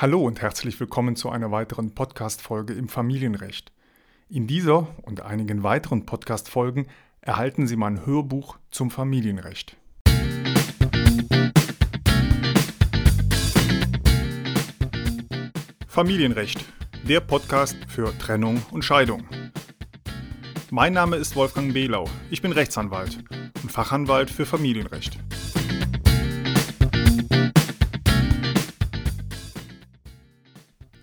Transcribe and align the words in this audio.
Hallo 0.00 0.22
und 0.22 0.40
herzlich 0.40 0.80
willkommen 0.80 1.14
zu 1.14 1.28
einer 1.28 1.50
weiteren 1.50 1.94
Podcast-Folge 1.94 2.72
im 2.72 2.88
Familienrecht. 2.88 3.70
In 4.30 4.46
dieser 4.46 4.86
und 5.02 5.20
einigen 5.20 5.62
weiteren 5.62 6.06
Podcast-Folgen 6.06 6.86
erhalten 7.20 7.66
Sie 7.66 7.76
mein 7.76 8.06
Hörbuch 8.06 8.56
zum 8.70 8.90
Familienrecht. 8.90 9.76
Familienrecht, 15.86 16.64
der 17.06 17.20
Podcast 17.20 17.76
für 17.86 18.16
Trennung 18.16 18.62
und 18.70 18.82
Scheidung. 18.86 19.28
Mein 20.70 20.94
Name 20.94 21.16
ist 21.16 21.36
Wolfgang 21.36 21.74
Behlau. 21.74 22.08
Ich 22.30 22.40
bin 22.40 22.52
Rechtsanwalt 22.52 23.18
und 23.62 23.70
Fachanwalt 23.70 24.30
für 24.30 24.46
Familienrecht. 24.46 25.18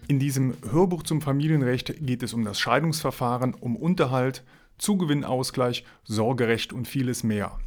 In 0.09 0.19
diesem 0.19 0.53
Hörbuch 0.71 1.04
zum 1.04 1.19
Familienrecht 1.19 1.93
geht 2.00 2.23
es 2.23 2.33
um 2.33 2.45
das 2.45 2.61
Scheidungsverfahren, 2.61 3.54
um 3.54 3.75
Unterhalt, 3.75 4.45
Zugewinnausgleich, 4.77 5.83
Sorgerecht 6.05 6.71
und 6.71 6.87
vieles 6.87 7.23
mehr. 7.23 7.59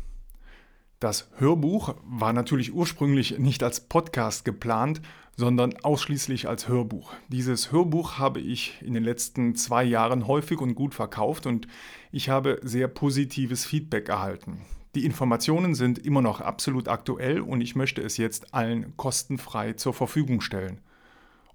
Das 1.01 1.29
Hörbuch 1.37 1.97
war 2.03 2.33
natürlich 2.33 2.73
ursprünglich 2.73 3.39
nicht 3.39 3.63
als 3.63 3.81
Podcast 3.81 4.47
geplant, 4.47 5.03
sondern 5.37 5.77
ausschließlich 5.83 6.49
als 6.49 6.67
Hörbuch. 6.67 7.13
Dieses 7.29 7.73
Hörbuch 7.73 8.19
habe 8.19 8.41
ich 8.41 8.81
in 8.81 8.95
den 8.95 9.05
letzten 9.05 9.55
zwei 9.55 9.85
Jahren 9.85 10.27
häufig 10.27 10.61
und 10.63 10.75
gut 10.75 10.95
verkauft 10.95 11.45
und 11.45 11.69
ich 12.11 12.31
habe 12.31 12.59
sehr 12.63 12.89
positives 12.89 13.67
Feedback 13.67 14.09
erhalten. 14.09 14.63
Die 14.95 15.05
Informationen 15.05 15.75
sind 15.75 15.99
immer 15.99 16.23
noch 16.23 16.41
absolut 16.41 16.89
aktuell 16.89 17.41
und 17.41 17.61
ich 17.61 17.77
möchte 17.77 18.01
es 18.01 18.17
jetzt 18.17 18.55
allen 18.55 18.97
kostenfrei 18.97 19.75
zur 19.75 19.93
Verfügung 19.93 20.41
stellen. 20.41 20.81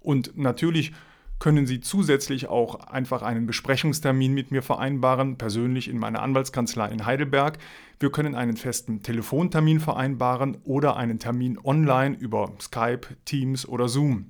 Und 0.06 0.38
natürlich 0.38 0.92
können 1.40 1.66
Sie 1.66 1.80
zusätzlich 1.80 2.46
auch 2.46 2.76
einfach 2.86 3.22
einen 3.22 3.46
Besprechungstermin 3.46 4.32
mit 4.32 4.52
mir 4.52 4.62
vereinbaren, 4.62 5.36
persönlich 5.36 5.88
in 5.88 5.98
meiner 5.98 6.22
Anwaltskanzlei 6.22 6.88
in 6.90 7.04
Heidelberg. 7.04 7.58
Wir 7.98 8.12
können 8.12 8.36
einen 8.36 8.56
festen 8.56 9.02
Telefontermin 9.02 9.80
vereinbaren 9.80 10.58
oder 10.62 10.96
einen 10.96 11.18
Termin 11.18 11.58
online 11.62 12.16
über 12.16 12.52
Skype, 12.60 13.08
Teams 13.24 13.66
oder 13.66 13.88
Zoom. 13.88 14.26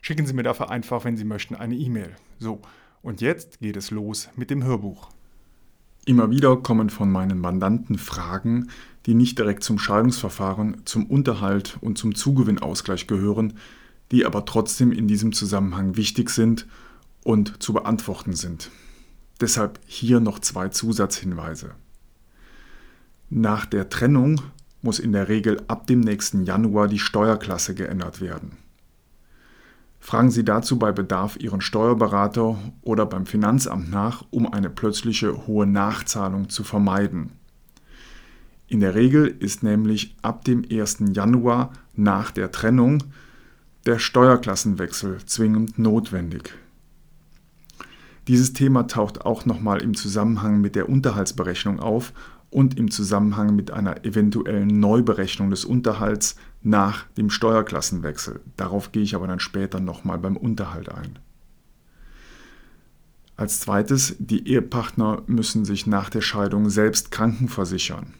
Schicken 0.00 0.24
Sie 0.24 0.32
mir 0.32 0.42
dafür 0.42 0.70
einfach, 0.70 1.04
wenn 1.04 1.18
Sie 1.18 1.24
möchten, 1.24 1.54
eine 1.54 1.76
E-Mail. 1.76 2.16
So, 2.38 2.62
und 3.02 3.20
jetzt 3.20 3.60
geht 3.60 3.76
es 3.76 3.90
los 3.90 4.30
mit 4.36 4.48
dem 4.48 4.64
Hörbuch. 4.64 5.10
Immer 6.06 6.30
wieder 6.30 6.56
kommen 6.56 6.88
von 6.88 7.12
meinen 7.12 7.38
Mandanten 7.40 7.98
Fragen, 7.98 8.70
die 9.04 9.12
nicht 9.12 9.38
direkt 9.38 9.64
zum 9.64 9.78
Scheidungsverfahren, 9.78 10.86
zum 10.86 11.04
Unterhalt 11.04 11.76
und 11.82 11.98
zum 11.98 12.14
Zugewinnausgleich 12.14 13.06
gehören, 13.06 13.58
die 14.10 14.26
aber 14.26 14.44
trotzdem 14.44 14.92
in 14.92 15.08
diesem 15.08 15.32
Zusammenhang 15.32 15.96
wichtig 15.96 16.30
sind 16.30 16.66
und 17.22 17.62
zu 17.62 17.72
beantworten 17.72 18.34
sind. 18.34 18.70
Deshalb 19.40 19.78
hier 19.86 20.20
noch 20.20 20.38
zwei 20.38 20.68
Zusatzhinweise. 20.68 21.72
Nach 23.30 23.64
der 23.64 23.88
Trennung 23.88 24.40
muss 24.82 24.98
in 24.98 25.12
der 25.12 25.28
Regel 25.28 25.62
ab 25.68 25.86
dem 25.86 26.00
nächsten 26.00 26.44
Januar 26.44 26.88
die 26.88 26.98
Steuerklasse 26.98 27.74
geändert 27.74 28.20
werden. 28.20 28.56
Fragen 30.00 30.30
Sie 30.30 30.44
dazu 30.44 30.78
bei 30.78 30.92
Bedarf 30.92 31.36
Ihren 31.36 31.60
Steuerberater 31.60 32.58
oder 32.82 33.04
beim 33.04 33.26
Finanzamt 33.26 33.90
nach, 33.90 34.24
um 34.30 34.50
eine 34.50 34.70
plötzliche 34.70 35.46
hohe 35.46 35.66
Nachzahlung 35.66 36.48
zu 36.48 36.64
vermeiden. 36.64 37.32
In 38.66 38.80
der 38.80 38.94
Regel 38.94 39.26
ist 39.26 39.62
nämlich 39.62 40.16
ab 40.22 40.44
dem 40.44 40.64
1. 40.70 40.98
Januar 41.12 41.72
nach 41.94 42.30
der 42.30 42.50
Trennung 42.50 43.04
der 43.86 43.98
Steuerklassenwechsel 43.98 45.24
zwingend 45.24 45.78
notwendig. 45.78 46.54
Dieses 48.28 48.52
Thema 48.52 48.86
taucht 48.86 49.22
auch 49.24 49.46
nochmal 49.46 49.82
im 49.82 49.94
Zusammenhang 49.94 50.60
mit 50.60 50.76
der 50.76 50.88
Unterhaltsberechnung 50.88 51.80
auf 51.80 52.12
und 52.50 52.78
im 52.78 52.90
Zusammenhang 52.90 53.56
mit 53.56 53.70
einer 53.70 54.04
eventuellen 54.04 54.80
Neuberechnung 54.80 55.50
des 55.50 55.64
Unterhalts 55.64 56.36
nach 56.62 57.06
dem 57.16 57.30
Steuerklassenwechsel. 57.30 58.40
Darauf 58.56 58.92
gehe 58.92 59.02
ich 59.02 59.14
aber 59.14 59.26
dann 59.26 59.40
später 59.40 59.80
nochmal 59.80 60.18
beim 60.18 60.36
Unterhalt 60.36 60.90
ein. 60.90 61.18
Als 63.36 63.60
zweites, 63.60 64.16
die 64.18 64.46
Ehepartner 64.46 65.22
müssen 65.26 65.64
sich 65.64 65.86
nach 65.86 66.10
der 66.10 66.20
Scheidung 66.20 66.68
selbst 66.68 67.10
krankenversichern. 67.10 68.12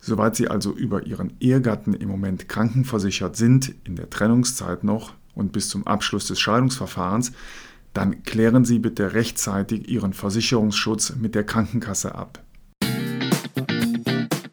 Soweit 0.00 0.36
Sie 0.36 0.48
also 0.48 0.72
über 0.72 1.06
Ihren 1.06 1.32
Ehegatten 1.40 1.94
im 1.94 2.08
Moment 2.08 2.48
krankenversichert 2.48 3.36
sind, 3.36 3.74
in 3.84 3.96
der 3.96 4.10
Trennungszeit 4.10 4.84
noch 4.84 5.14
und 5.34 5.52
bis 5.52 5.68
zum 5.68 5.86
Abschluss 5.86 6.26
des 6.26 6.40
Scheidungsverfahrens, 6.40 7.32
dann 7.94 8.22
klären 8.22 8.64
Sie 8.64 8.78
bitte 8.78 9.14
rechtzeitig 9.14 9.88
Ihren 9.88 10.12
Versicherungsschutz 10.12 11.16
mit 11.16 11.34
der 11.34 11.44
Krankenkasse 11.44 12.14
ab. 12.14 12.42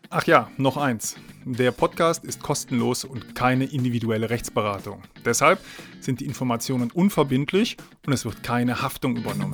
Ach 0.10 0.26
ja, 0.26 0.50
noch 0.58 0.78
eins. 0.78 1.16
Der 1.44 1.72
Podcast 1.72 2.26
ist 2.26 2.42
kostenlos 2.42 3.04
und 3.04 3.36
keine 3.36 3.66
individuelle 3.66 4.32
Rechtsberatung. 4.32 5.04
Deshalb 5.26 5.60
sind 6.00 6.22
die 6.22 6.26
Informationen 6.26 6.90
unverbindlich 6.90 7.78
und 8.08 8.14
es 8.14 8.26
wird 8.26 8.42
keine 8.42 8.82
Haftung 8.82 9.16
übernommen. 9.16 9.54